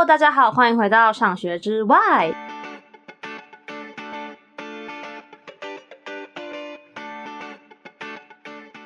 [0.00, 2.34] Hello，大家好，欢迎回到上学之 WHY。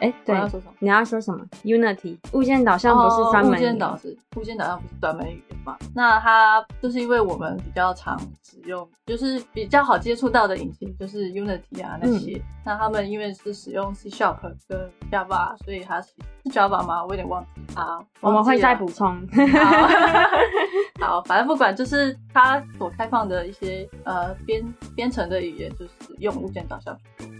[0.00, 0.72] 哎，对，要说什么？
[0.80, 5.76] 你要说什么？Unity 物件导向不是专门、哦、物件导是物件导向不是专门语言嘛？
[5.94, 12.36] 那它就是因为我们比较常使用，就是比较好接触到的引擎就是 Unity 啊那些。
[12.36, 14.36] 嗯、那他们因为是使用 C Sharp
[14.68, 16.12] 跟 Java，所以它是
[16.44, 17.04] Java 吗？
[17.04, 17.98] 我有点忘记啊。
[18.20, 19.26] 我们会再补充。
[21.00, 26.94] 好，反正不管，就是它所开放的一些呃编编程的语言，就是用物件导向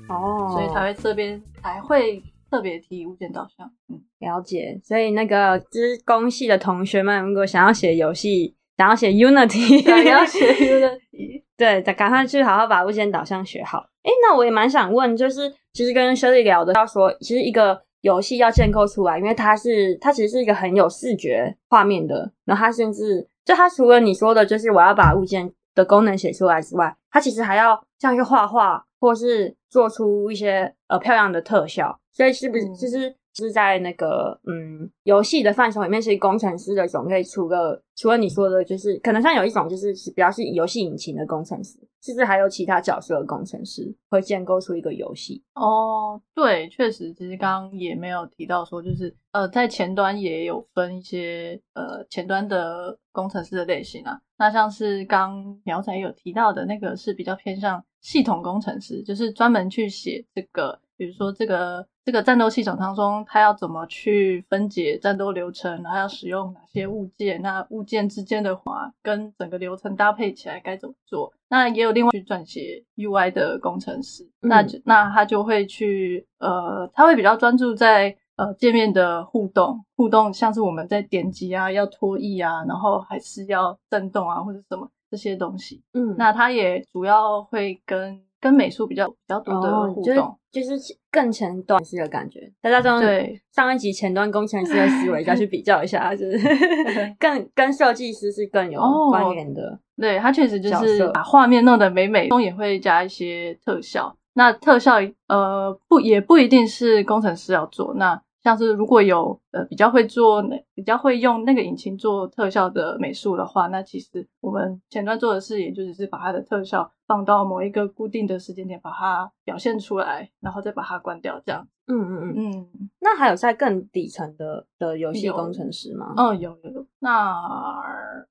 [0.09, 2.23] 哦，所以才会这边才会。
[2.55, 4.81] 特别提物件导向，嗯，了解。
[4.85, 13.79] 所以那个资工系的同学们，如果想要写游戏，想要写 Unity， 想 要写 Unity，对，再赶快去好好把物件导向学好。
[14.05, 31.99] 诶，那我也蛮想问，就是其实跟 Shirley 聊的，要说其实一个游戏要建构出来，因为它是它其实是一个很有视觉画面的，然后它甚至就它除了你说的，就是我要把物件的功能写出来之外，它其实还要像去画画，或是做出一些呃漂亮的特效。
[32.15, 45.43] 所以是不是其实是在那个嗯游戏的范畴里面，其实工程师的种类，除了除了你说的，就是可能像有一种就是比较是游戏引擎的工程师，是不是还有其他角色的工程师会建构出一个游戏？
[45.55, 54.21] 哦，对，确实，其实刚刚也没有提到说，就是呃在前端也有分一些呃前端的工程师的类型啊。
[54.39, 60.79] 那像是刚苗仔有提到的那个是比较偏向系统工程师，就是专门去写这个。
[60.97, 67.41] 比如说，这个这个战斗系统当中，它要怎么去分解战斗流程，然后要使用哪些物件？
[67.41, 71.33] 那物件之间的话，跟整个流程搭配起来该怎么做？
[71.49, 85.83] 那也有另外去撰写 UI 的工程师，嗯、那那他就会去呃，他会比较专注在呃界面的互动，互动像是我们在点击啊，要拖曳啊，然后还是要震动啊，或者什么这些东西。
[85.95, 88.21] 嗯，那他也主要会跟。
[88.45, 92.41] 跟美术比较比较多的互动，哦、就是、就是更前端式的感觉。
[92.61, 96.39] 大家都对上一集前端工程师的思维再去比较一下，就是
[97.19, 99.63] 更跟设计师是更有关联的。
[99.63, 104.15] 哦、对，他确实就是把画面弄得美美，中也会加一些特效。
[104.35, 104.97] 那特效
[105.29, 108.21] 呃不也不一定是工程师要做那。
[108.45, 121.67] 像是如果有呃比较会做那比较会用那个引擎做特效的美术的话，那其实我们前端做的事也就只是把它的特效放到某一个固定的时间点，把它表现出来，然后再把它关掉，这样。
[121.87, 122.91] 嗯嗯嗯嗯。
[123.01, 126.15] 那还有在更底层的的游戏工程师吗？
[126.17, 126.87] 嗯，有有有。
[126.99, 127.35] 那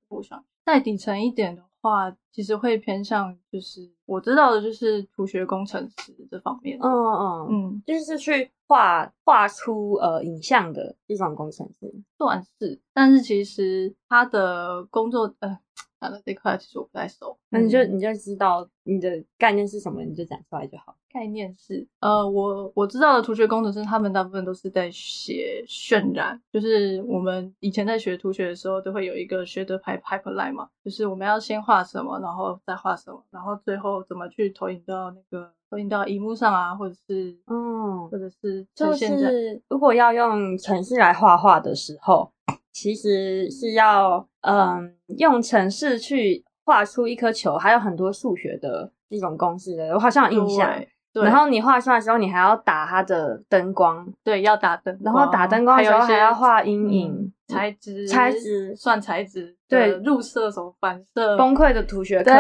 [0.09, 6.77] 我想再底层一点的话，其实会偏向就是我知道的就是图学工程师这方面。
[6.81, 8.51] 嗯嗯嗯，嗯就是去。
[8.65, 15.59] 画画出呃影像的这种工程师算是，但是其实他的工作呃，
[15.99, 17.37] 他的这块其实我不太熟。
[17.49, 20.95] 那你就你就知道你的概念是什么，你就讲出来就好。
[21.11, 35.51] 概念是呃，我我知道的图学工程师，他们大部分都是在写渲染，就是我们以前在学图学的时候，都会有一个学的排 pipeline 嘛，就是我们要先画什么，然后再画什么，然后最后怎么去投影到那个。
[35.69, 42.31] 投影到荧幕上啊，或者是嗯，或者是就是如果要用程式来画画的时候，
[42.71, 50.69] 其实是要嗯用程式去画出一颗球，还有很多数学的这种公式的，我好像有印象。
[51.13, 58.75] 对，然后你画出来的时候，你还要打它的灯光，对，要打灯，然后打灯光的时候还要画阴影、材质、材质。
[58.75, 62.31] 算材质，对，入色什么反射，崩溃的图学课，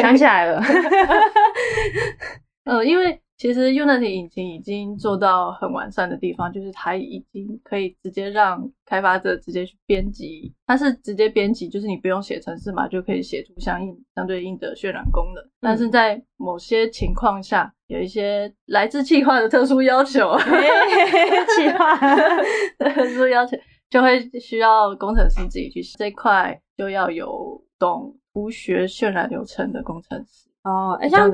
[0.00, 0.62] 想起来了。
[2.64, 15.42] 呃，因为其实 Unity 引擎已经做到很完善的地方，就是它已经可以直接让开发者直接去编辑，它是直接编辑，就是你不用写程式嘛，就可以写出相应相对应的渲染功能。
[15.42, 21.96] 嗯、但是在某些情况下，有一些来自企划的特殊要求，企划
[22.78, 23.56] 特殊要求
[23.90, 30.48] 就会需要工程师自己去写这块，就要有懂图学渲染流程的工程师。
[30.62, 31.28] 哦，哎，这样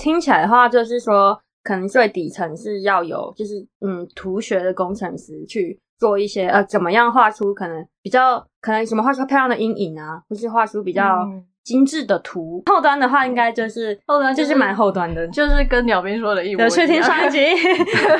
[0.00, 11.26] 听起来的话，就是说，可能最底层是要有，就是嗯，图学的工程师去做一些呃，怎么样画出可能比较可能什么画出漂亮的阴影啊，或是画出比较
[11.64, 12.62] 精致的图。
[12.66, 16.68] 嗯、后端的话，应该就是后端就是蛮后端的，就是跟鸟兵说的一模一样。
[16.68, 17.38] 对，去听上一集，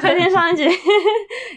[0.01, 0.69] 去听上一集，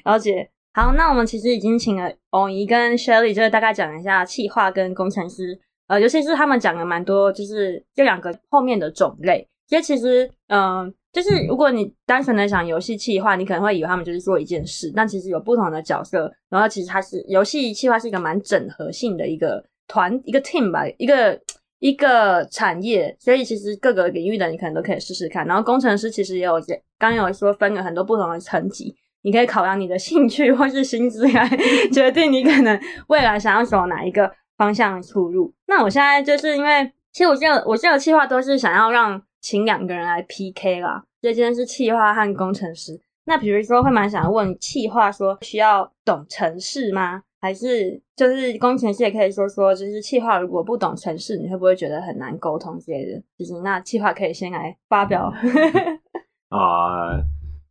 [0.05, 0.49] 了解。
[0.73, 5.57] 好，那我们其实已经请了欧怡跟 Shirley，就是大概讲一下企划跟工程师。
[5.87, 9.47] 呃，尤其是他们讲了蛮多，就是这两个后面的种类。
[9.67, 16.29] 其实，其实，嗯，就是如果你单纯的想游戏企划，你可能会以为他们就是做一件事，但其实有不同的角色。
[16.49, 21.39] 然后，其实它是游戏企划是一个蛮整合性的一个团一个 team 吧，一个
[21.79, 25.47] 一个产业，所以其实各个领域的你可能都可以试试看。
[25.47, 26.55] 然后工程师其实也有
[26.99, 31.49] 刚有说分了很多不同的层级，你可以考量你的兴趣或是薪资来
[31.93, 32.77] 决定你可能
[33.07, 35.53] 未来想要走哪一个方向出入。
[35.67, 42.99] 那我现在就是因为，其实我这个我这个计划都是想要让请两个人来 PK 啦，所以今天是企划和工程师。
[43.25, 47.21] 那比如说会蛮想问企划说需要懂程式吗？
[47.39, 53.21] 还是就是工程师也可以说说，就是企划如果不懂程式，你会不会觉得很难沟通之类的？
[53.37, 55.31] 就是那企划可以先来发表。
[56.49, 57.21] 啊、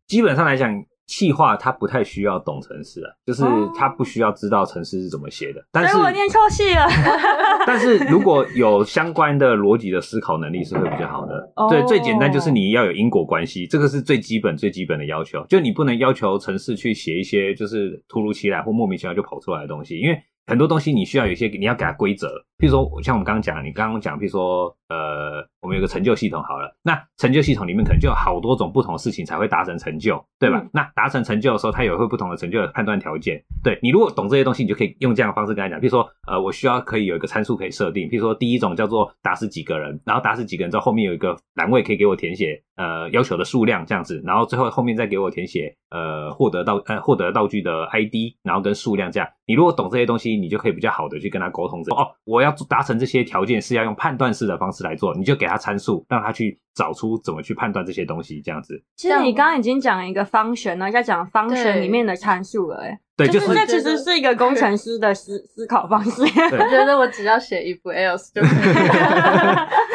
[0.07, 0.73] 基本上来讲。
[1.07, 3.45] 企划他不太需要懂程式啊，就是
[3.77, 5.65] 他不需要知道程式是怎么写的。
[5.71, 6.87] 但是我念错戏了。
[7.67, 11.53] 但是如果有相关的逻辑的思考能力是会比较好的。
[11.69, 15.45] 对，最简单就是你要有因果关系，这个是最基本最基本的要求。
[15.49, 22.29] 就你不能要求程式去写一些就是突如其来或莫名其妙就跑出来的东西，因为很多东西你需要有一些你要给它规则。
[22.59, 25.49] 譬如说，像我们刚刚讲，你刚刚讲，譬如说，呃。
[25.65, 30.59] 我们有个成就系统好了，那成就系统里面可能就有好多种不同的事情才会达成成就，对吧？
[30.59, 33.43] 嗯、那达成成就的时候，它也会不同的成就的判断条件。
[33.63, 35.81] 对，你如果懂这些东西，你就可以用这样的方式跟他讲。
[35.81, 49.27] 比如说，呃，我需要可以有一个参数可以设定，比如说第一种叫做打死几个人，然后打死几个人之后，后面有一个栏位可以给我填写，呃，要求的数量这样子，然后最后后面再给我填写，呃，获得道呃获得道具的 ID，然后跟数量这样。
[49.47, 51.81] 你如果懂这些东西，你就可以比较好的去跟他沟通。
[51.97, 56.35] 哦，我要达成这些条件是要用判断式的方式来做，你就给他参数，让他。
[56.35, 58.83] 去找出怎么去判断这些东西，这样子。
[58.97, 66.23] 其实你刚刚已经讲了一个方选了，在讲方程里面的参数了，哎，对，就是这其实是一个工程师的思思考方式。
[66.23, 68.49] 我觉得我只要写 if else 就可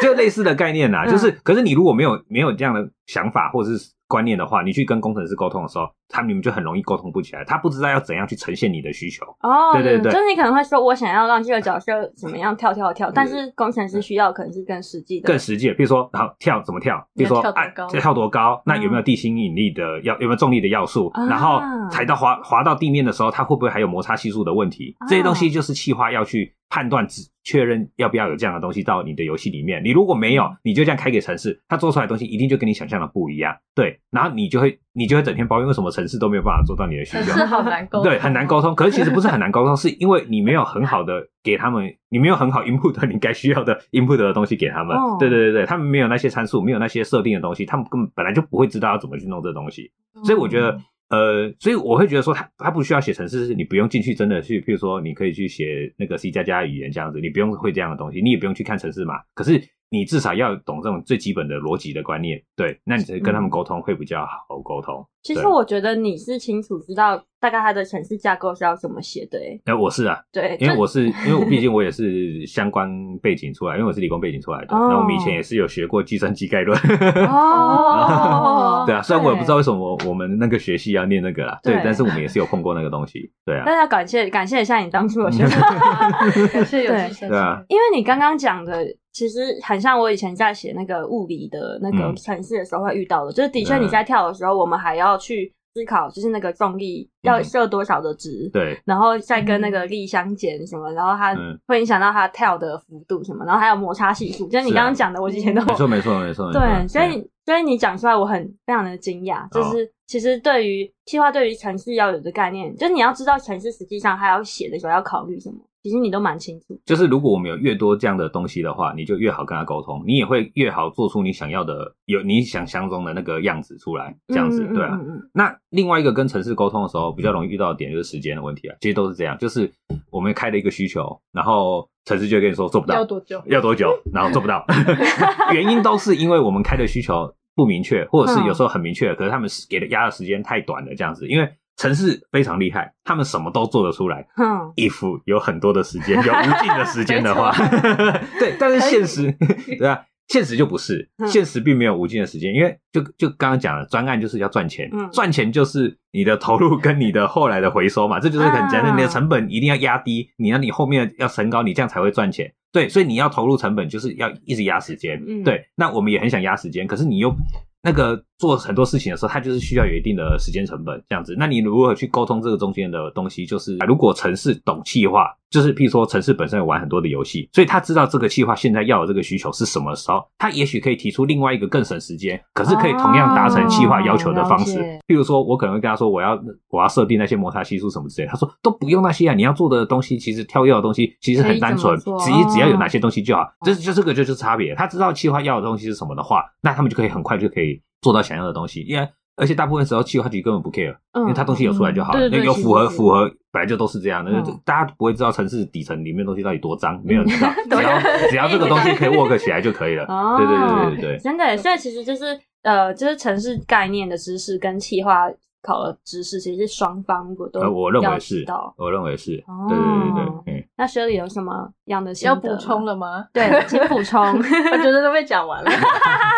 [0.02, 3.92] 就类似的概念呐， 就是，可是你如果没有没有这样的想法，或者是。
[4.10, 7.44] 观念的话，你去跟工程师沟通的时候，他你们就很容易沟通不起来。
[7.44, 9.24] 他不知道要怎样去呈现你的需求。
[9.40, 15.28] 哦，对对对，就是你可能会说，我想要让这个角色怎么样跳跳跳，但是工程师需要可能是更实际的。
[15.28, 17.00] 更实际的，比如说，然后跳怎么跳？
[17.14, 18.60] 比如说，哎，这跳多高？
[18.66, 20.14] 那有没有地心引力的要？
[20.18, 21.12] 有没有重力的要素？
[21.28, 21.60] 然后
[21.90, 24.96] 踩到滑滑到地面的时候，它会不会还有摩擦系数的问题？
[25.08, 26.56] 这些东西就是企划要去。
[26.70, 38.72] 判断只确认要不要有这样的东西到你的游戏里面，你如果没有，你就这样开给城市，它做出来的东西一定就跟你想象的不一样，对，然后你就会你就会整天抱怨为什么城市都没有办法做到你的需求， 是好难沟通，对，很难沟通。
[38.74, 49.90] 可是其实不是很难沟通，是因为你没有很好的给他们， 你没有很好 input 你该需要的 input 的东西给他们，对对对对，他们没有那些参数，没有那些设定的东西，他们根本本来就不会知道要怎么去弄这东西，
[50.24, 50.78] 所以我觉得。
[51.10, 59.62] 呃，所以我会觉得说他，他不需要写程式，你不用进去真的去，譬如说你可以去写那个 C 加加语言这样子，你不用会这样的东西，你也不用去看程式嘛，可是。
[59.90, 65.04] 你至少要懂这种最基本的逻辑的观念，对，那你跟他们沟通会比较好沟通。
[65.22, 69.60] 其实我觉得你是清楚知道大概它的城市架构是要怎么写的，诶。
[69.66, 72.88] 哎，我是啊，对，因为我是，因为我毕竟我也是相关
[73.18, 76.78] 背景出来，因为我是理工背景出来的，那我们以前也是有学过计算机概论。
[77.26, 83.64] 哦， 对啊，虽然我也不知道为什么我们那个学系要念那个啦，对，但是我们也是有碰过那个东西，对啊。
[83.66, 85.56] 但是要感谢感谢一下你当初的学习，
[86.52, 88.86] 感谢有机对啊，因为你刚刚讲的。
[89.12, 101.36] 其实很像我以前在写那个物理的那个城市的时候会遇到的，嗯、就是的确你在跳的时候，我们还要去思考，就是那个重力要设多少的值，嗯、对，然后再跟那个力相减什么，然后它
[101.66, 115.56] 会影响到它跳的幅度什么，然后还有摩擦系数，就是你刚刚讲的，我以前都没错没错没错，对，所以所以你讲出来，我很非常的惊讶，就是其实对于计划对于城市要有的概念，就是你要知道城市实际上它要写的时候要考虑什么。
[115.82, 124.98] 其实你都蛮清楚，就是如果我们有越多这样的东西的话，你就越好跟他沟通，你也会越好做出你想要的，有你想象中的那个样子出来，这样子，对啊。
[125.32, 129.72] 那另外一个跟城市沟通的时候，比较容易遇到的点就是时间的问题啊，其实都是这样，就是
[130.10, 133.42] 我们开了一个需求，然后城市就会跟你说做不到，要多久？
[133.46, 133.98] 要多久？
[134.12, 134.64] 然后做不到，
[135.54, 141.50] 原因都是因为我们开的需求不明确，或者是有时候很明确，可是他们给的压的时间太短了，这样子，因为。
[141.80, 144.20] 程式非常厉害，他们什么都做得出来。
[144.36, 147.50] 嗯，if 有很多的时间， 有无尽的时间的话，
[148.38, 149.34] 对，但是现实，
[149.78, 162.52] 对啊，现实就不是，现实并没有无尽的时间，因为就就刚刚讲了，专案就是要赚钱，赚钱就是你的投入跟你的后来的回收嘛，这就是很简单，你的成本一定要压低，你要你后面要升高，你这样才会赚钱。
[162.70, 165.18] 对，所以你要投入成本就是要一直压时间。
[165.26, 167.34] 嗯对，那我们也很想压时间，可是你又。
[167.82, 171.36] 那个做很多事情的时候，它就是需要有一定的时间成本这样子。
[171.38, 173.44] 那你如何去沟通这个中间的东西？
[173.44, 184.78] 就是如果城市懂气化，就是譬如说城市本身有玩很多的游戏，所以他知道这个气化现在要的这个需求是什么时候，他也许可以提出另外一个更省时间，可是可以同样达成气化要求的方式。
[185.06, 193.44] 譬如说，我可能会跟他说，我要我要设定那些摩擦系数什么之类，他说都不用那些啊，你要做的东西其实跳跃的东西其实很单纯，只只要有哪些东西就好。
[193.66, 194.74] 这就这个就是差别。
[194.74, 197.82] 他知道气化要的东西是什么的话，那他们就可以很快就可以。
[198.02, 204.30] 做到想要的东西，因为而且大部分时候企划局根本不 care，因为他东西有出来就好了，那个符合符合本来就都是这样的，
[204.64, 210.06] 大家不会知道城市底层里面东西到底多脏，没有人知道， 只要只要这个东西可以 work 起来就可以了。
[210.36, 215.26] 对对对对对，真的，所以其实就是呃，就是城市概念的知识跟企划
[215.62, 218.44] 考的知识，其实是双方我都我认为是，
[218.76, 219.36] 我认为是，
[219.68, 220.68] 对对对对。
[220.76, 223.26] 那 Shirley 有什么样的要补充了吗？
[223.34, 224.20] 对，请补充。
[224.38, 225.70] 我觉得都被讲完了。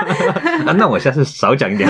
[0.77, 1.89] 那我下次少讲一点。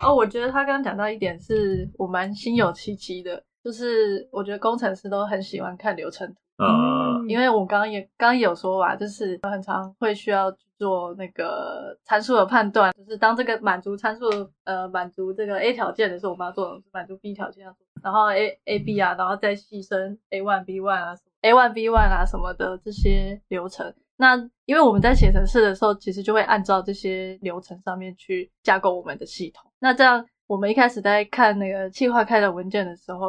[0.00, 6.34] 哦，我觉得他刚刚讲到一点是我蛮心有戚戚的，就是我觉得工程师都很喜欢看流程图。
[6.60, 14.26] 嗯，因为我刚刚也刚刚有说吧，就是很常会需要做那个参数的判断，就是当这个满足参数
[14.64, 21.16] 呃满足这个 A 条件的时候，我们要做满足 B 条件要做，然后 A A B 啊，然后再细分 A one B one 啊。
[21.42, 24.36] A one B one 啊什么的这些流程，那
[24.66, 29.72] 因为我们在写程式的时候，其实就会按照这些流程上面去架构我们的系统。
[29.78, 33.28] 那这样，我们一开始在看那个企划开的文件的时候，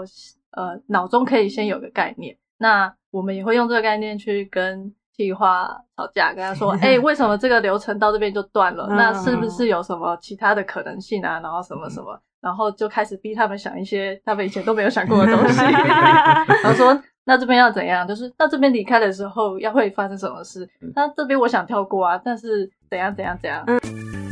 [0.50, 2.36] 呃，脑中可以先有个概念。
[2.62, 8.88] 那我们也会用这个概念去跟企划吵架，跟他说： “哎、欸，为什么这个流程到这边就断了？
[8.96, 11.40] 那是不是有什么其他的可能性啊？
[11.44, 15.62] 然后什么什么，然后就开始逼他们想一些他们以前都没有想过的东西。
[16.64, 18.06] 然后说。”那这边要怎样？
[18.06, 20.68] 就是到这边离开的时候要会发生什么事？
[20.96, 23.64] 那这边我想跳过啊，但是怎样怎样怎样？
[23.68, 24.31] 嗯。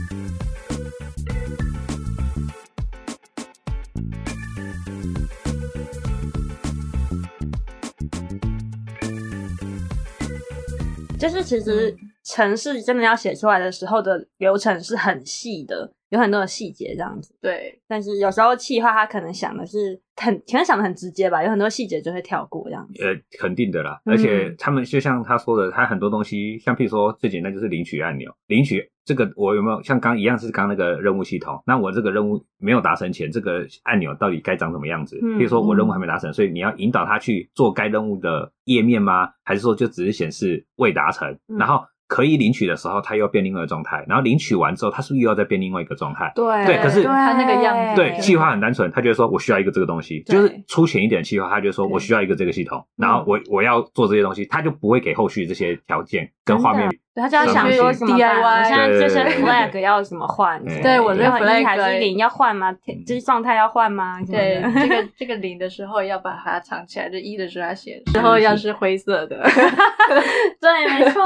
[11.19, 15.91] 就是其实城市真的要写出来的时候的流程是很细的。
[16.09, 17.79] 有很多的细节这样子，对。
[17.87, 23.03] 但是有时候企划他可能想的是很，可能想的很直接吧，有很多细节就会跳过这样子。
[23.03, 24.01] 呃，肯定的啦。
[24.05, 31.59] 而且他们就像他说的，他很多东西，像譬如说最简单就是领取按钮，领取这个我有没有像刚一样是刚那个任务系统？
[31.65, 35.19] 那我这个任务没有达成前，这个按钮到底该长什么样子？
[35.35, 39.29] 比如说我任务还没达成，所以你要引导他去做该任务的页面吗？
[39.43, 41.35] 还是说就只是显示未达成？
[41.57, 41.81] 然后。
[42.09, 46.31] 可以领取的时候，它又要变另外一个状态，然后领取完之后，它是不是又要再变另外一个状态？
[46.33, 56.89] 对对，可是它那个样子，对，计划很单纯，他觉得说我需要一个这个东西，就是粗浅一点的企划，他就说我需要一个这个系统，然后我我要做这些东西，他就不会给后续这些条件跟画面。
[57.19, 60.63] 他就要想说什么 DIY，现在这些 flag 要怎么换？
[60.81, 62.71] 对，我这个 flag 还是零要换吗？
[63.05, 64.19] 就是状态要换吗？
[64.25, 69.43] 对，这个 这个零的时候要把它藏起来，这一的时候要写，之后要是灰色的。
[70.59, 71.21] 对，没错。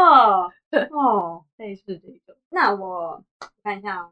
[0.92, 2.38] 哦，类似这个。
[2.50, 3.24] 那我
[3.64, 4.10] 看一下哦。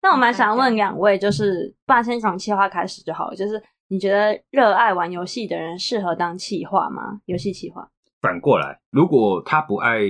[0.00, 3.36] 那我蛮想问两位，就是，不然先从企划开始就好了。
[3.36, 7.20] 就是你觉得热爱玩游戏的人适合当企划吗？
[7.26, 7.88] 游戏企划？
[8.22, 10.00] 反过来，如果他不爱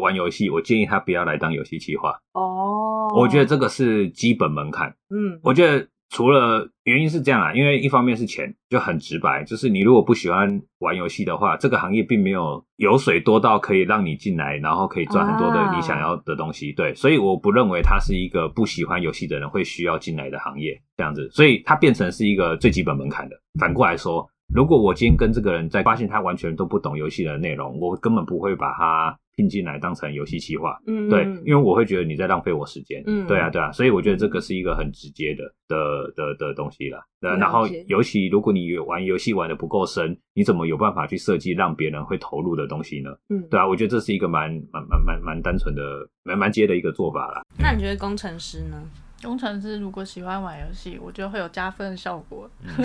[0.00, 2.16] 玩游戏，我建议他不要来当游戏企划。
[2.34, 4.94] 哦，我觉得这个是基本门槛。
[5.10, 5.88] 嗯，我觉得。
[6.10, 16.72] 除了原因是这样啊，因为一方面是钱，就很直白，就是你如果不喜欢玩游戏的话，这个行业并没有油水多到可以让你进来，然后可以赚很多的你想要的东西。
[16.72, 23.34] 对，所以我不认为它是一个不喜欢游戏的人会需要进来的行业，这样子，所以它变成是一个最基本门槛的。
[23.58, 29.16] 反过来说，如果我今天跟这个人在发现他完全都不懂游戏的内容，我根本不会把他。
[29.36, 37.04] 聘进来当成游戏企划，嗯，对，因为我会觉得你在浪费我时间，嗯，对啊，对啊，所以我觉得这个是一个很直接的的的的东西啦。
[37.20, 43.10] 对，然后尤其如果你玩游戏玩的不够深，你怎么有办法去设计让别人会投入的东西呢？
[43.28, 45.82] 嗯，对啊，我觉得这是一个蛮蛮蛮蛮蛮单纯的、
[46.22, 47.42] 蛮蛮接的一个做法啦。
[47.58, 48.88] 那你觉得工程师呢？
[49.24, 52.48] 工程师如果喜欢玩游戏，我觉得会有加分的效果。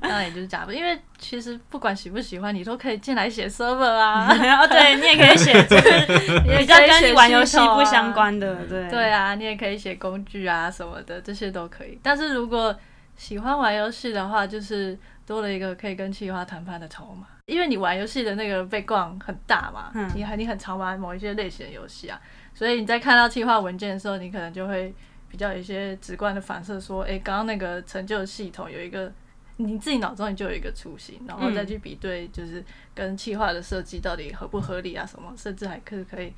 [0.00, 4.32] 当然也就是加分，因为其实不管喜不喜欢，你都可以进来写 server 啊。
[4.40, 8.54] 然 后对你也可以写，就 是比较跟你玩游戏不相关的。
[8.66, 11.98] 对对啊，你也可以写工具啊什么的，这些都可以。
[12.02, 12.74] 但是如果
[13.16, 14.96] 喜欢玩游戏的话，就是
[15.26, 17.26] 多了一个可以跟企划谈判的筹码。
[17.46, 22.20] 因为你玩游戏的那个 background 很大嘛，嗯、你很你很常玩某一些类型的游戏啊，
[22.54, 24.94] 所以你在看到企划文件的时候，你可能就会。
[25.30, 29.12] 比较有一些直观的反射，说，哎，刚刚那个成就系统有一个，
[29.56, 36.32] 你自己脑中就有一个雏形，然后再去比对，就是跟企划的设计到底合不合理啊什么，甚至还可可以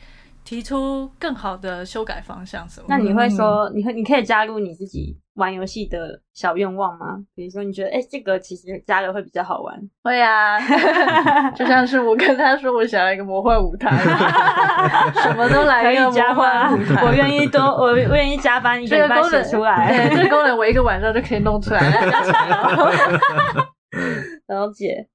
[0.44, 2.86] 提出更好的修改方向什么？
[2.88, 7.18] 那你会说，你会你可以加入你自己玩游戏的小愿望吗？
[7.34, 9.74] 比如说，你觉得哎、欸，这个其实加了会比较好玩。
[10.04, 10.60] 会啊，
[11.56, 13.90] 就像是我跟他说，我想要一个魔幻舞台，
[15.22, 20.08] 什么都来一个魔幻舞台，我愿意多，我愿意加班一个礼拜写出来。
[20.08, 22.06] 对，这个功能我一个晚上就可以弄出来了。
[24.46, 25.06] 了解。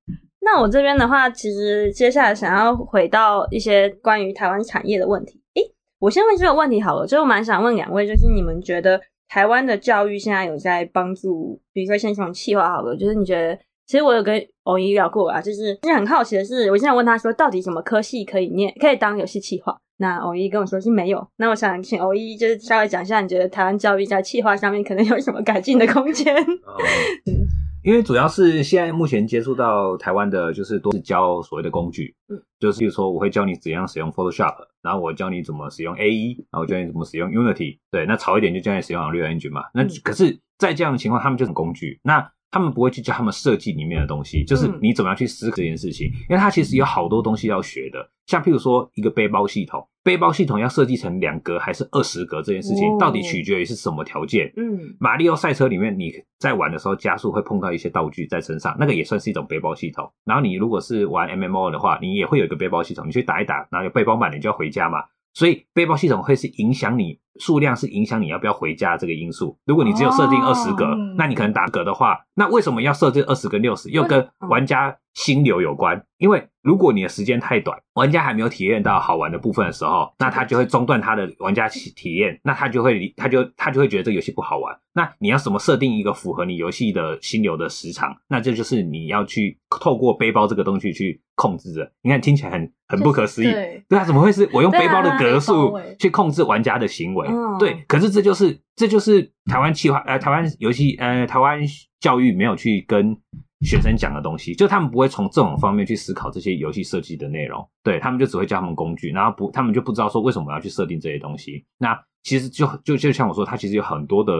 [0.42, 5.42] 那我这边的话，其实接下来想要回到一些关于台湾产业的问题。
[5.56, 5.62] 诶，
[6.00, 19.76] 我先问这个问题好了，就我蛮想问两位，就是你们觉得台湾的教育现在有在帮助，比如说先从企划好了，就是你觉得，其实我有跟欧一聊过啊，就是其实很好奇的是，我现在问他说，到底什么科系可以念，可以当游戏企划？
[19.98, 21.26] 那欧一跟我说是没有。
[21.38, 26.36] 那我想请欧一就是稍微讲一下，你觉得台湾教育在企划上面可能有什么改进的空间？
[27.86, 39.62] 因为主要是现在目前接触到台湾的，就是都是教所谓的工具，嗯，就是比如说我会教你怎样使用 Photoshop，然后我教你怎么使用 AE，然后我教你怎么使用 Unity，对，那潮一点就教你使用 Unreal Engine 嘛。
[39.74, 42.30] 那可是，在这样的情况，他们就是工具，那。
[42.52, 48.00] 他们不会去教他们设计里面的东西，就是你怎么样去思考这件事情，因为他其实有好多东西要学的。
[48.26, 54.52] 像譬如说一个背包系统，背包系统要设计成两格还是二十格这件事情，到底取决于是什么条件。
[54.58, 60.12] 嗯，马里奥赛车里面你在玩的时候加速会碰到一些道具在身上，那个也算是一种背包系统。
[60.26, 65.00] 然后你如果是玩 MMO 的话，你也会有一个背包系统，你去打一打，然后有背包满，你就要回家嘛。
[65.34, 69.58] 所以背包系统会是影响你数量，是影响你要不要回家这个因素。
[69.66, 73.90] 如果你只有设定二十格，那你可能打格的话，那为什么要设置二十跟六十？
[73.90, 76.48] 又跟玩家心流有关，因为。
[76.66, 84.76] 如果你的时间太短，玩家还没有体验到好玩的部分的时候，那他就会中断他的玩家体体验，那他就会他就他就会觉得这个游戏不好玩。
[84.92, 88.18] 那你要怎么设定一个符合你游戏的心流的时长？
[88.28, 91.92] 那这就是你要去透过背包这个东西去控制的。
[92.02, 97.25] 你看听起来很很不可思议，对，对啊，怎么会是我用背包的格数去控制玩家的行为？
[97.60, 101.60] 对，可是这就是这就是台湾企划呃台湾游戏呃台湾
[102.00, 103.18] 教育没有去跟。
[103.62, 111.66] 学生讲的东西，就他们不会从这种方面去思考这些游戏设计的内容，对，他们就只会教他们工具，然后不，他们就不知道说为什么要去设定这些东西。
[111.80, 114.34] 那其实就就就像我说，他其实有很多的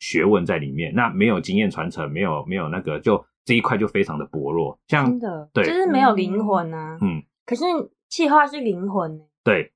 [0.00, 4.76] 学问在里面，那没有经验传承，没有没有那个，就这一块就非常的薄弱。
[4.88, 6.98] 像真的，对，就是没有灵魂啊。
[7.02, 7.64] 嗯，可是
[8.08, 9.20] 企划是灵魂。
[9.44, 9.72] 对，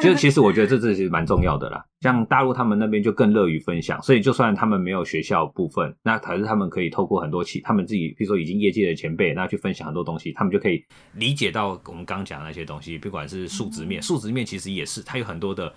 [0.00, 1.84] 就其实我觉得这这其实蛮重要的啦。
[2.00, 15.70] 像大陆他们那边就更乐于分享，所以就算他们没有学校部分，那可是他们可以透过很多其他们自己，比如说已经业界的前辈，那去分享很多东西，他们就可以理解到我们刚讲的那些东西，不管是数值面，数值面其实也是它有很多的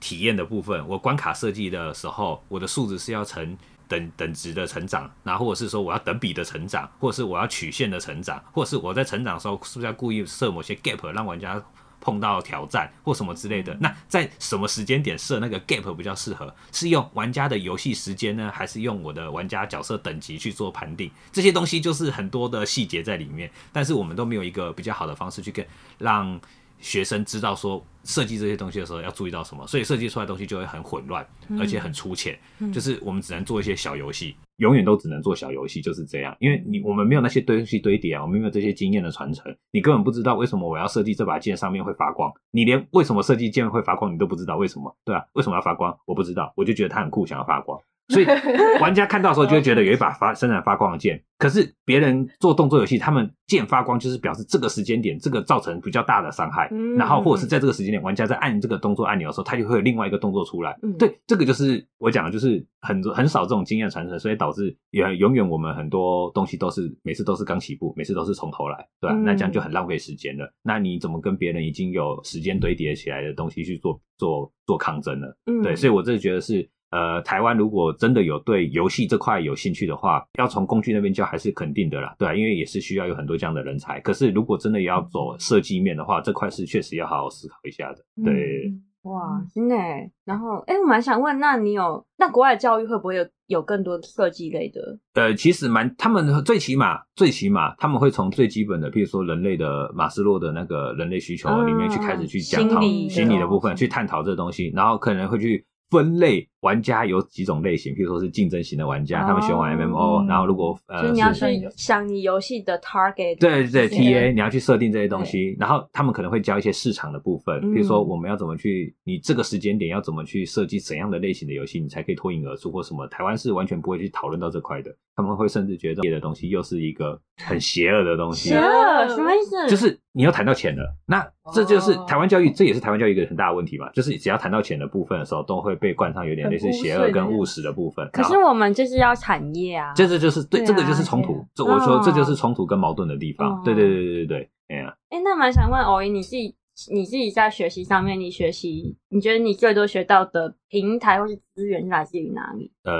[0.00, 0.82] 体验的部分。
[0.88, 11.62] 我关卡设计的时候，我的数值是要成等等值的成长，然后或者是说我要等比的成长，或者是我要曲线的成长，或者是我在成长的时候是不是要故意设某些 gap 让玩家。
[12.00, 16.52] 碰到挑战或什么之类的，那在什么时间点设那个 gap 比较适合？
[16.72, 21.10] 是用玩家的游戏时间呢，还是用我的玩家角色等级去做判定？
[21.30, 25.66] 这些东西就是很多的细节在里面，但是我们都没有一个比较好的方式去跟
[25.98, 26.40] 让
[26.80, 31.26] 学生知道说设计这些东西的时候要注意到什么，所以设计出来的东西就会很混乱，
[31.58, 32.38] 而且很粗浅，
[32.72, 34.34] 就是我们只能做一些小游戏。
[34.56, 36.36] 永远都只能做小游戏，就是这样。
[36.38, 42.30] 因为你我们没有那些东西堆叠啊，我们没有这些经验的传承，你根本不知道为什么我要设计这把剑上面会发光。
[42.50, 44.94] 你连为什么设计剑会发光你都不知道为什么？
[45.02, 45.98] 对啊，为什么要发光？
[46.04, 47.80] 我不知道，我就觉得它很酷，想要发光。
[48.10, 48.26] 所以
[48.82, 56.68] 玩家看到的时候就会觉得有一把发闪闪发光的剑，可是别人做动作游戏，他们剑发光就是表示这个时间点这个造成比较大的伤害，
[56.98, 60.76] 然后或者是在这个时间点玩家在按这个动作按钮的时候，他就会有另外一个动作出来。
[60.98, 69.16] 对，这个就是我讲的，就是很很少这种经验传承，所以导致也永远我们很多东西都是每次都是刚起步，每次都是从头来，对吧？
[69.24, 70.52] 那这样就很浪费时间了。
[70.64, 75.26] 那你怎么跟别人已经有时间堆叠起来的东西去做做做抗争呢？
[75.62, 76.68] 对，所以我真的觉得是。
[76.90, 84.00] 呃，台湾如果真的有对游戏这块有兴趣的话，要从工具那边教还是肯定的啦，对啊，因为也是需要有很多这样的人才。
[84.00, 87.98] 可是如果真的要走设计面的话，这块是确实要好好思考一下的。
[88.24, 89.76] 对，嗯、哇，真的。
[90.24, 94.98] 然后，哎，我蛮想问，那你有那国外的教育会不会有有更多设计类的？
[95.14, 105.64] 呃，其实蛮，他们最起码最起码他们会从最基本的，譬如说人类的马斯洛的那个人类需求里面去开始去讲讨、嗯、心理的部分，去探讨这东西，然后可能会去。
[105.90, 123.06] 分类玩家有几种类型，譬如说是竞争型的玩家，哦、他们喜欢玩 MMO，、嗯、然后如果呃，所以你要去想你游戏的 target，对对对，TA，你要去设定这些东西，然后他们可能会教一些市场的部分，嗯、比如说我们要怎么去，你这个时间点要怎么去设计怎样的类型的游戏，你才可以脱颖而出或什么。
[123.08, 128.48] 台湾是完全不会去讨论到这块的，他们会甚至觉得这的东西又是一个很邪恶的东西。
[128.48, 129.68] 邪恶什么意思？
[129.68, 133.90] 就是你又谈到钱了，那这就是台湾教育，这也是台湾教育一个很大的问题嘛。
[133.92, 138.08] 就是只要谈到钱的部分的时候，都会被冠上有点类似邪恶跟务实的部分。
[138.12, 141.44] 可是我们就是要产业啊，这这就是对，这个就是冲突。
[141.54, 143.62] 这我说这就是冲突跟矛盾的地方。
[143.62, 146.56] 对对对对对对，哎呀，哎，那蛮想问欧音，你自己。
[146.92, 152.70] 你自己在学习上面，你学习，你觉得你最多学到的平台或是资源来自于哪里？
[152.84, 152.94] 呃，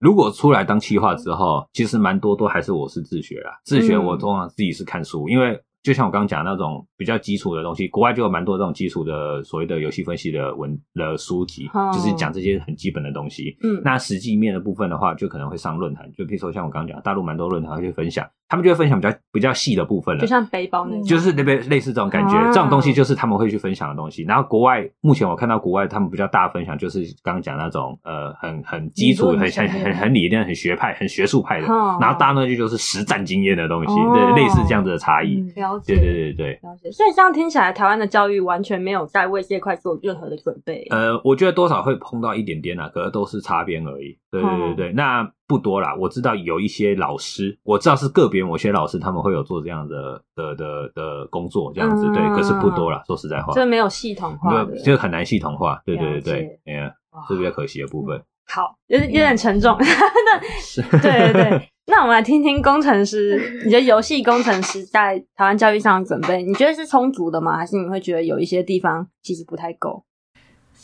[0.00, 5.60] 如果出来当企划之后，其实蛮多都还是我是自学啦，自学我通常自己是看书，嗯、因为。
[5.84, 13.54] 就像我刚刚讲那种比较基础的东西，国外就有蛮多这种基础的所谓的游戏分析的文的书籍，就是讲这些很基本的东西。
[13.62, 24.22] 嗯，那实际面的部分的话，就可能会上论坛，就譬如说像我刚刚讲，大陆蛮多论坛会去分享，他们就会分享比较比较细的部分了，就像背包那种，就是类类似这种感觉，这种东西就是他们会去分享的东西。
[24.24, 31.66] 然后国外目前我看到国外他们比较大的分享，就是刚刚讲那种呃很很基础、很很很很理念、很学派、很学术派的，
[32.00, 35.40] 然后大呢就就是实战经验的东西，对，类似这样子的差异。
[35.56, 36.52] 了解，对对对对。
[36.62, 40.86] 了解，所以这样听起来，台湾的教育完全没有在为这块做任何的准备。
[40.90, 44.16] 呃，我觉得多少会碰到一点点啊，可是都是擦边而已。
[44.40, 45.94] 对对对对，那不多啦。
[45.98, 53.02] 我知道有一些老师，我知道是个别某些老师，他们会有做这样的的的的工作，这样子对，可是不多啦。
[53.06, 55.80] 说实在话，这没有系统化的，就很难系统化。
[55.84, 56.92] 对对对对，哎呀，
[57.28, 58.20] 是比较可惜的部分。
[58.46, 59.76] 好，有点有点沉重。
[59.80, 60.38] 那
[61.00, 61.70] 对对对。
[61.86, 67.58] 那我们来听听工程师，你觉得游戏工程师在台湾教育上的准备，你觉得是充足的吗？
[67.58, 70.02] 还是你会觉得有一些地方其实不太够？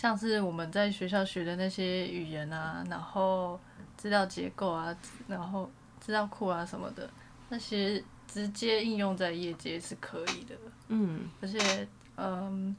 [0.01, 3.61] 像是我们在学校学的那些语言啊，然后
[3.99, 4.97] 资料结构啊，
[5.29, 7.11] 然后资料库啊什么的，
[7.51, 10.55] 那些直接应用在业界是可以的。
[10.89, 11.87] 嗯，而且，
[12.17, 12.75] 嗯，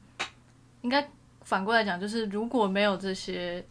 [0.81, 1.07] 应该
[1.41, 3.63] 反过来讲，就是如果没有这些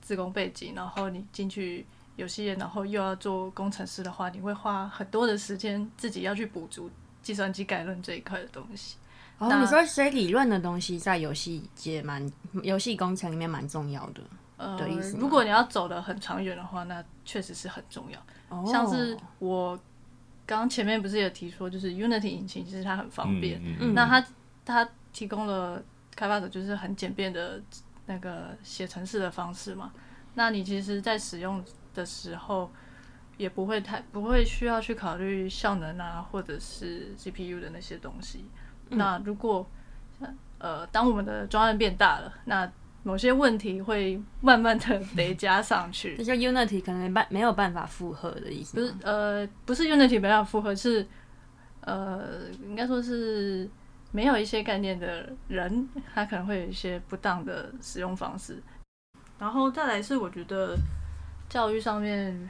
[0.00, 1.84] 自工背景，然后你进去。
[2.16, 6.90] 游戏业，然后又要做工程师的话，你会花很多的时间自己要去补足
[7.22, 8.96] 计算机概论这一块的东西。
[9.38, 12.30] 哦，那你说学理论的东西在游戏界蛮，
[12.62, 14.22] 游戏工程里面蛮重要的。
[14.56, 14.78] 呃，
[15.18, 18.18] 如果你要走的很长远的话，那确实是很重要。
[18.48, 19.76] 哦，像是我
[20.46, 24.24] 刚刚前面不是有提说，就是 Unity 引擎其实它很方便，嗯嗯，那它
[24.64, 25.82] 它提供了
[26.14, 27.60] 开发者就是很简便的
[28.06, 29.92] 那个写程式的方式嘛。
[30.34, 32.70] 那你其实，在使用的时候
[33.36, 38.44] 也不会太不会需要去考虑效能啊，或者是 GPU 的那些东西。
[38.90, 39.66] 嗯、那如果
[40.58, 42.70] 呃，当我们的专案变大了，那
[43.02, 46.16] 某些问题会慢慢的叠加上去。
[46.22, 48.76] 就 Unity 可能没办没有办法负荷的意思。
[48.76, 51.06] 不是呃，不是 Unity 没办法负荷，是
[51.80, 53.68] 呃，应该说是
[54.12, 58.62] 没有一些概念的人，他可能会有一些不当的使用方式。
[59.38, 60.76] 然后再来是我觉得。
[61.48, 62.48] 教育上面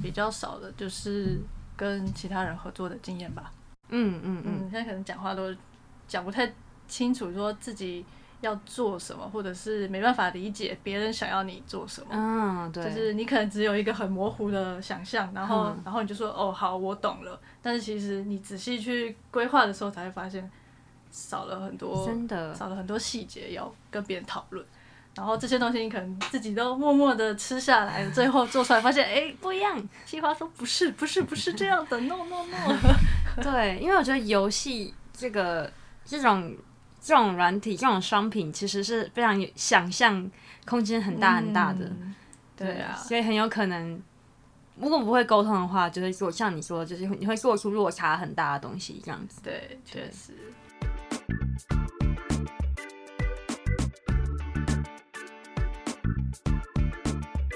[0.00, 1.40] 比较少的，就是
[1.76, 3.50] 跟其他人合作的经验吧。
[3.88, 5.52] 嗯嗯嗯，现在可能讲话都
[6.06, 6.52] 讲不太
[6.86, 8.04] 清楚，说自己
[8.40, 12.08] 要做什么，或者是没办法理解别人想要你做什么。
[12.10, 17.40] 嗯，对，就是你可能只有一个很模糊的想象，然后、嗯、然后你就说哦好，我懂了。
[17.62, 20.50] 但是其实你仔细去规划的时候，才会发现
[21.10, 24.64] 少了很多，真的少了很多细节要跟别人讨论。
[25.16, 29.80] 然后这些东西你可能自己都默默的吃下来，最后做出来发现，哎，不一样。
[30.04, 32.76] 企划说不是，不是，不是这样的，no no no。
[33.40, 35.72] 对，因为我觉得游戏这个
[36.04, 36.56] 这种
[37.00, 40.30] 这种软体这种商品，其实是非常有想象
[40.66, 41.86] 空间很大很大的。
[41.86, 42.14] 嗯、
[42.56, 44.00] 对，啊，所以很有可能，
[44.76, 49.40] 如果不会沟通的话，就会做像你说的，就是你会做出落差很大的东西，这样子。
[49.42, 50.32] 对，确实。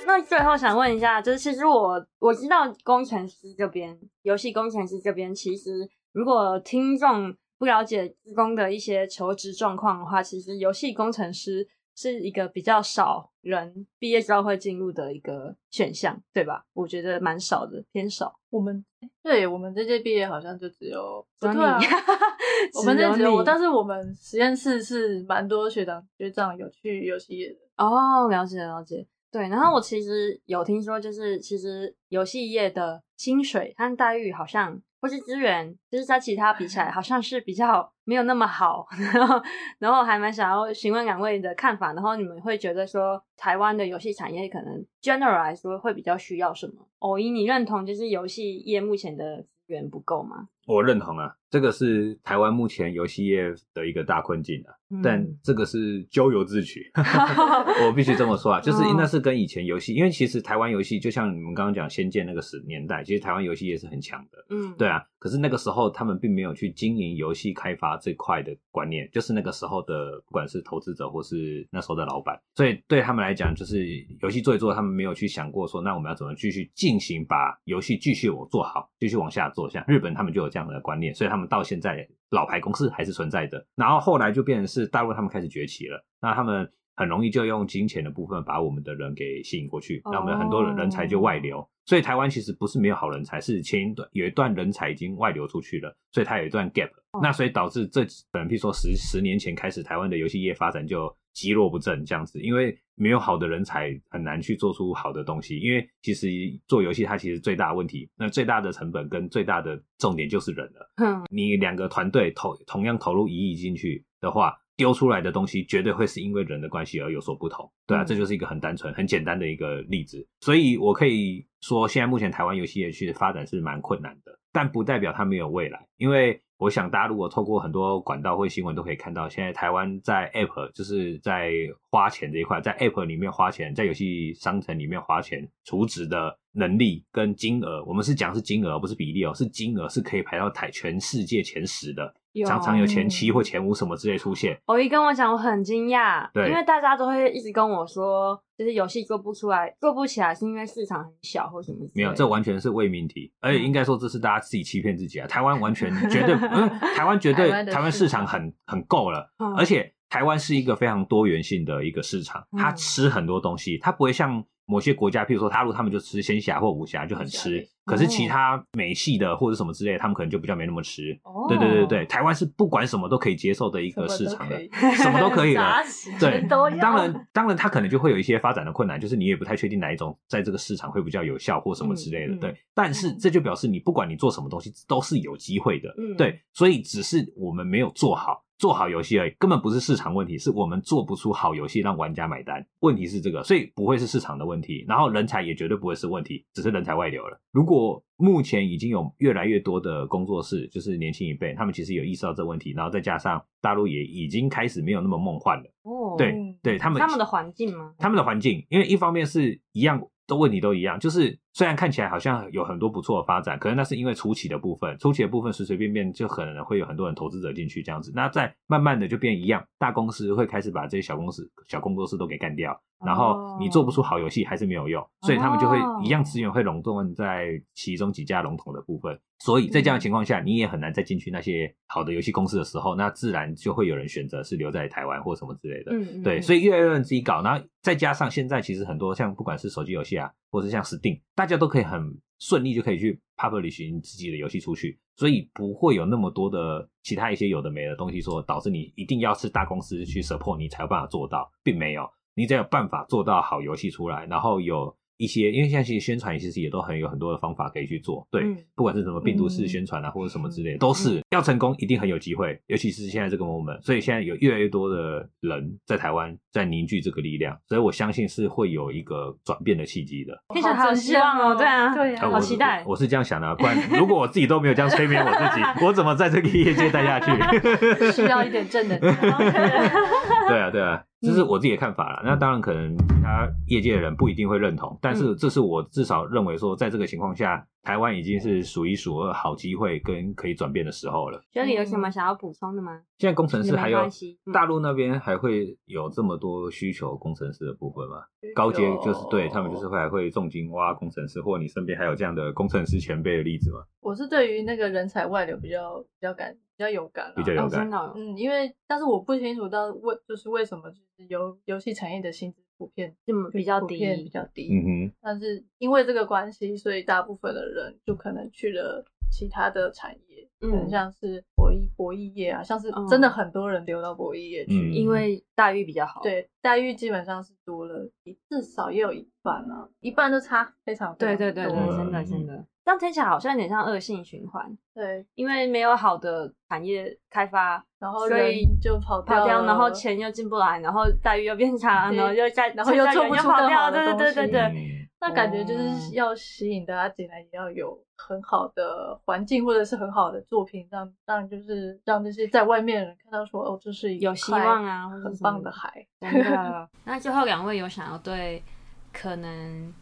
[0.07, 11.67] 那最后想问一下，就是其实我我知道工程师这边，游戏工程师这边，其实如果听众不了解资工的一些求职状况的话，其实游戏工程师
[11.97, 16.65] 是一个比较少人毕业之后会进入的一个选项，对吧？
[16.73, 18.39] 我觉得蛮少的，偏少。
[18.51, 18.85] 我们
[19.23, 21.79] 对我们这届毕业好像就只有不对啊，
[22.79, 27.57] 我们这届只有我，但是我们实验室是蛮多学长学长有去游戏业的。
[27.77, 29.07] 哦，了解了解。
[29.31, 38.87] 对，然后我其实有听说，就是其实游戏业的薪水和待遇好像，或是资源，就是在其他比起来，好像是比较没有那么好。
[39.15, 39.43] 然后，
[39.79, 41.93] 然后还蛮想要询问两位的看法。
[41.93, 46.89] 然后你们会觉得说，台湾的游戏产业可能 general 来说会比较需要什么？
[46.99, 50.49] 哦，以，你认同就是游戏业目前的资源不够吗？
[50.67, 54.75] 我认同啊，这个是台湾目前游戏业的一个大困境啊。
[54.91, 56.91] 嗯、但这个是咎由自取，
[57.87, 65.03] 我必须这么说啊，就是那是跟以前游戏，因为其实台湾游戏就像你们刚刚讲《仙剑》那个时年代，其实台湾游戏业是很强的，嗯，对啊。
[65.19, 73.85] 可是那个时候他们并没有去经营游戏开发这块的观念，就是那个时候的不管是投资者或是那时候的老板，所以对他们来讲，就是
[74.23, 79.69] 游戏做一做，他们没有去想过说，那我们要怎么继续进行把游戏继续我做好，继续往下做。
[79.69, 83.65] 像日本他们就有这样的观念，所以他们到现在老牌公司还是存在的。
[83.77, 84.89] 然后后来就变成是。
[84.89, 91.69] 大陆他们开始崛起了，那他们很容易就用金钱的部分把我们的人给吸引过去，那我们很多人人才就外流。
[91.85, 96.91] 所以台湾其实不是没有好人才，是前一段有一段人才已经外流出去了，所以它有一段 gap。
[97.23, 105.59] 那所以导致这可能譬如说十十年前开始，台湾的游戏业发展就积弱不振这样子，因为没有好的人才，很难去做出好的东西。
[105.61, 106.27] 因为其实
[106.67, 110.91] 做游戏它其实最大的问题，那最大的成本跟最大的重点就是人了。
[110.97, 114.53] 嗯，你两个团队投同样投入一亿进去的话。
[114.79, 120.25] 丢出来的东西绝对会是因为人的关系而有所不同，对啊，这就是一个很单纯、很简单的一个例子。
[120.39, 125.85] 所以我可以说，现在目前台湾游戏业区的发展是蛮困难的，但不代表它没有未来。
[125.97, 131.53] 因为我想大家如果透过很多管道或新闻都可以看到，现在台湾在 App 就是在
[131.91, 142.13] 花钱这一块，在 App 里面花钱，在游戏商城里面花钱储值的能力跟金额，我们是讲是金额，不是比例哦，是金额是可以排到台全世界前十的。
[142.47, 144.59] 常常有前七或前五什么之类出现。
[144.67, 151.79] 我一跟我讲，我很惊讶，对，因为大家都会一直跟我说，就是游戏做不出来、做不起来，是因为市场很小或什么。
[151.95, 155.27] 没有，这完全是伪命题，而且应该说这是大家自己欺骗自己啊。
[155.27, 164.45] 台湾完全 绝对，因为台湾绝对，台湾市场很很够了，而且台湾是一个非常多元性的一个市场，它吃很多东西，它不会像。
[164.69, 171.19] 某些国家，譬如说大陆，他们就吃仙侠或武侠就很吃，可是其他美系的或者什么之类的，他们可能就比较没那么吃。
[171.49, 174.61] 对对对对，台湾是不管什么都可以接受的一个市场的，
[174.95, 175.63] 什么都可以的。
[176.21, 182.35] 对，当然当然，它可能就会有一些发展的困难，就是你也不太确定哪一种在这个市场会比较有效或什么之类的。
[182.37, 185.89] 对，但是这就表示你不管你做什么东西都是有机会的。
[186.19, 188.45] 对，所以只是我们没有做好。
[188.59, 192.67] 做好游戏而已，根本不是市场问题，是我们做不出好游戏让玩家买单。
[192.81, 194.85] 问题是这个，所以不会是市场的问题。
[194.89, 197.41] 然后人才也绝对不会是问题，只是人才外流了。
[197.53, 205.65] 如果目前已经有越来越多的工作室，就是年轻一辈，他们其实有意识到这个问题，然后再加上大陆也已经开始没有那么梦幻了。
[205.83, 207.95] 哦，对对，他们他们的环境吗？
[207.97, 210.03] 他们的环境，因为一方面是一样。
[210.29, 229.19] 的问题都一样，就是虽然看起来好像有很多不错的发展，可能那是因为初期的部分，初期的部分随随便便就可能会有很多人投资者进去这样子，那再慢慢的就变一样，大公司会开始把这些小公司、小工作室都给干掉，然后你做不出好游戏还是没有用，所以他们就会一样资源会垄断在其中几家龙头的部分。
[229.41, 235.93] 所以在这样的情况下，你也很难再进去那些好的游戏公司的时候，那自然就会有人选择是留在台湾或什么之类的。
[235.93, 242.01] 嗯，对，所以越来越多人自己搞，然后再加上现在其实很多像不管是手机游戏啊，或是像 Steam，大家都可以很
[242.39, 254.95] 顺利就可以去 publish 自己的游戏出去，所以不会有那么多的其他一些有的没的东西说导致你一定要是大公司去 support 你才有办法做到，并没有，你只要有办法做到好游戏出来，然后有。
[255.19, 258.43] 一些，因为现在其实宣传其实也都很有很多的方法可以去做，对，
[258.75, 270.33] 不管是什么病毒式宣传啊，或者什么之类的，都是要成功一定很有机会，尤其是现在这个 moment，所以现在有越来越多的人在台湾在凝聚这个力量，所以我相信是会有一个转变的契机的。
[270.55, 272.85] 非常好希望哦，对啊，对啊，好期待。
[272.87, 278.13] 我是这样想的，不然如果我自己都没有这样催眠我自己，我怎么在这个业界待下去？
[278.13, 279.17] 需要一点正能量。
[280.49, 281.03] 对啊，对啊。
[281.21, 291.41] 这是我自己的看法啦，那当然可能其他业界的人不一定会认同，但是这是我至少认为说，在这个情况下，台湾已经是数一数二好机会跟可以转变的时候了。
[291.51, 293.01] 这里有什么想要补充的吗？
[293.19, 294.07] 现在工程师还有
[294.53, 298.23] 大陆那边还会有这么多需求工程师的部分吗？
[298.55, 303.79] 高阶就是对他们就是会还会重金挖工程师，或者你身边还有这样的工程师前辈的例子吗？
[304.01, 306.57] 我是对于那个人才外流比较比较感。
[306.79, 314.45] 比较有感，比较有感，嗯，因为但是我不清楚到为就是为什么就是游游戏产业的薪资普遍这么比较低，比较。
[314.55, 328.11] 低，嗯哼，但是因为这个关系，所以大部分的人就可能去了其他的产业，嗯，像是博弈博弈业啊，像是真的很多人流到博弈业去，因为待遇比较好，对，待遇基本上是多了，
[328.49, 332.65] 至少也有一半啊，一半都差非常多，对对对对，真的真的。
[332.89, 345.09] 这样听起来好像有点像恶性循环，对，因为没有好的产业开发，然后所以就跑掉，跑掉，然后钱又进不来，然后待遇又变差，然后又再，然后又做不出更好的东西，对对对对对。
[345.21, 355.93] 那感觉就是要吸引大家进来，也要有很好的环境或者是很好的作品，让让就是让这些在外面的人看到说哦，这是有希望啊，很棒的海。
[356.19, 356.89] 真的。
[357.05, 358.65] 那最后两位有想要对
[359.13, 359.93] 可能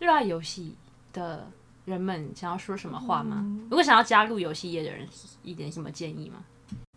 [0.00, 0.76] 热爱游戏
[1.12, 1.46] 的
[1.84, 3.36] 人们想要说什么话吗？
[3.40, 5.06] 嗯、如果想要加入游戏业的人，
[5.42, 6.44] 一点什么建议吗？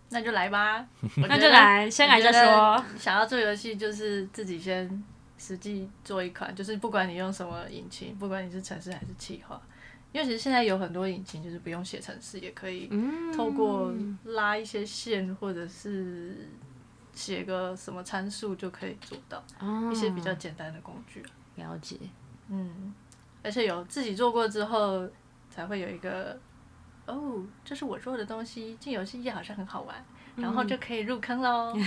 [0.09, 2.85] 那就来吧， 那就来，先来再说。
[2.97, 5.03] 想要做游戏，就是自己先
[5.37, 9.59] 实际做一款，就是不管你用什么引擎，不管你是城市还是企划，
[10.13, 12.89] 因为其实现在有很多引擎就是不用写程式也可以，
[13.35, 13.91] 透过
[14.23, 16.47] 拉一些线或者是
[17.13, 19.43] 写个什么参数就可以做到
[19.91, 21.25] 一些比较简单的工具。
[21.55, 21.97] 了解，
[22.49, 22.93] 嗯，
[23.45, 25.07] 而且有自己做过之后，
[25.49, 26.37] 才会有一个。
[27.07, 29.95] 哦，这是我做的东西，进游戏业好像很好玩，
[30.37, 31.71] 嗯、然后就可以入坑喽。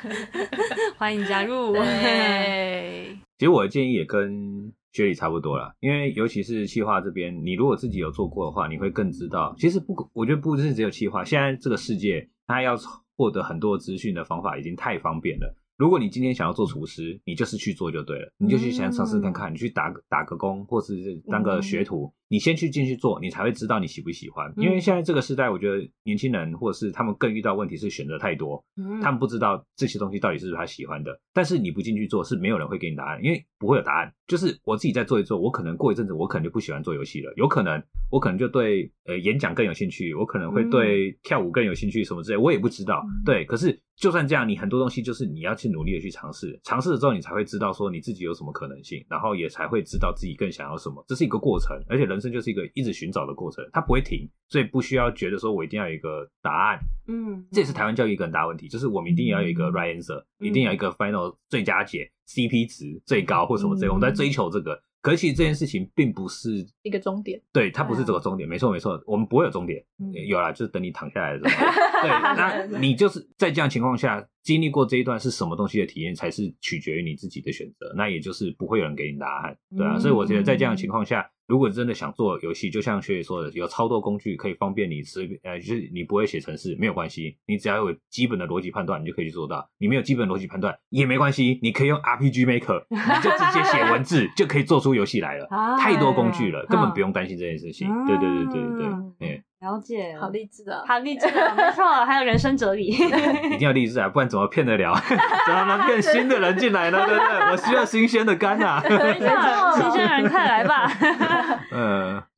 [0.96, 1.74] 欢迎加入。
[1.74, 9.54] 对，其实我的建议也跟雪莉差不多啦，因为尤其是企划这边，你如果自己有做过的话，你会更知道。
[9.58, 12.74] 其实不，我觉得不是只有企划，现在这个世界，它要
[13.14, 15.54] 获得很多资讯的方法已经太方便了。
[15.82, 22.08] 如果你今天想要做厨师，你就是去做就对了，你就去想尝试看看，你去打打个工，或是当个学徒。
[22.28, 24.50] 你先去进去做，你才会知道你喜不喜欢。
[24.56, 28.64] 因为现在这个时代，我觉得年轻人或者是他们更遇到问题是选择太多，
[29.02, 31.20] 他们不知道这些东西到底是不是他喜欢的。
[31.34, 34.10] 但是你不进去做，是没有人会给你答案，因为不会有答案。
[34.28, 37.30] 就是我自己在做一做，我可能过一阵子，我可能就不喜欢做游戏了。
[37.36, 43.04] 有可能我可能就对呃演讲更有兴趣，我可能会对跳舞更有兴趣，什么之类，我也不知道。
[43.26, 51.04] 对，可是就算这样，你很多东西就是你要去努力的去尝试，尝试了之后，你才会知道说你自己有什么可能性，然后也才会知道自己更想要什么。
[51.06, 56.80] 这是一个过程，而且人生就是一个一直寻找的过程，它不会停，所以不需要觉得说我一定要有一个答案。
[57.06, 64.82] 嗯，这也是台湾教育一个很大问题，就是我们一定要有一个 right answer，、嗯、一定要有一个 final 最佳解，CP 值最高或什么之类，我们在追求这个。
[65.02, 71.66] 可是其实这件事情并不是一个终点，对，它不是这个终点，没错没错，我们不会有终点，嗯、有啦，就是等你躺下来的时候，
[72.00, 81.28] 对，那你就是在这样情况下经历过这一段是什么东西的体验，才是取决于你自己的选择，那也就是不会有人给你答案，对啊，所以我觉得在这样的情况下。
[81.52, 89.68] 如果真的想做游戏，就像学姐说的，有超多工具可以方便你随便，呃，就是你不会写程式没有关系，你只要有基本的逻辑判断，你就可以去做到。
[89.76, 95.46] 你没有基本逻辑判断也没关系，你可以用 RPG Maker， 你就直接写文字就可以做出游戏来了。
[95.78, 97.86] 太多工具了，根本不用担心这件事情。
[98.06, 98.88] 对对对对对
[99.18, 102.86] 对，了解，好励志啊，好励志啊，没错，还有人生哲理，
[103.52, 104.94] 一定要励志啊，不然怎么骗得了？
[105.46, 107.04] 怎么能骗新的人进来呢？
[107.06, 107.50] 对不对？
[107.52, 110.88] 我需要新鲜的肝啊，没错，新鲜人快来吧。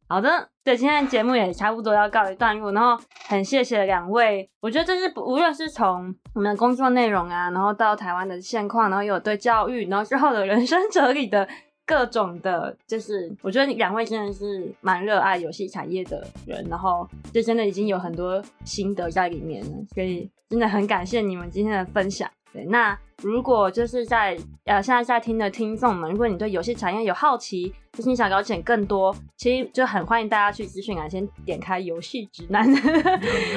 [0.08, 11.48] 好的，对，今天的节目也差不多要告一段落，然后很谢谢两位，我觉得这是无论是从我们的工作内容啊，然后到台湾的现况，然后有对教育，然后之后的人生哲理的。
[11.86, 22.26] 各种的，就是我觉得你两位真的是蛮热爱游戏产业的人，然后就真的已经有很多心得在里面了，所以真的很感谢你们今天的分享。
[22.54, 32.68] 对，那如果就是在呃现在在听的听众们，如果你对游戏产业有好奇，就是你想了解更多，其实就很欢迎大家去资讯栏先点开游戏指南。
[32.68, 32.80] 没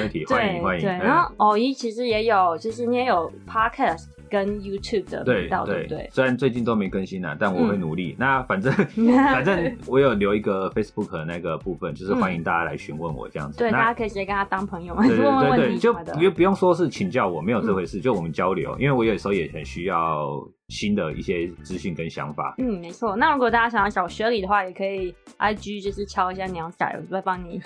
[0.00, 0.82] 问题， 欢迎欢迎。
[0.82, 4.06] 对，然后偶一其实也有，就是你也有 podcast。
[4.30, 6.06] 跟 YouTube 的频道对不对？
[6.12, 8.14] 虽然最近都没更新啊，但我会努力。
[8.18, 8.70] 那反正
[9.32, 13.56] 反正我有留一个 Facebook 的那个部分，就是欢迎大家来询问我这样子。
[13.56, 15.78] 对，大家可以直接跟他当朋友， 问问问题。
[15.78, 18.76] 就不不用说是请教我，没有这回事，就我们交流。
[18.78, 22.54] 因为我有时候也很需要新的一些资讯跟想法。
[22.58, 23.16] 嗯，没错。
[23.16, 27.58] 那如果大家想要找雪莉的话，也可以 IG 就是敲一下鸟仔，我会帮你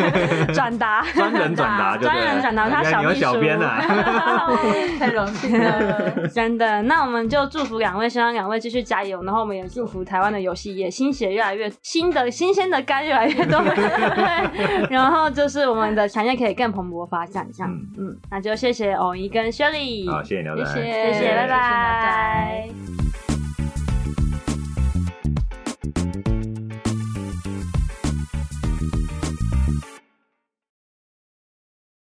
[0.54, 1.04] 转达。
[1.12, 3.20] 专人转达，专人转达，他小秘书。
[3.20, 3.80] 小编啊，
[4.98, 6.28] 太荣幸了。
[6.28, 9.22] 真的，那我们就祝福两位，希望两位继续加油。
[9.24, 14.90] 然后我们也祝福台湾的游戏业新血越来越新的新鲜的肝越来越多，对。
[14.90, 17.70] 然后就是我们的产业可以更蓬勃发展，这样。
[17.70, 20.08] 嗯，嗯，那就谢谢偶一跟雪莉。
[20.08, 22.45] 好，谢谢鸟仔，谢谢，谢谢，拜拜。
[22.46, 23.25] Bye.